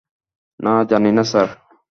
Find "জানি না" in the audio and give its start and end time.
0.83-1.23